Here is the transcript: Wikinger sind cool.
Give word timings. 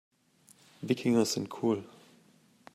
Wikinger 0.81 1.25
sind 1.25 1.47
cool. 1.61 1.83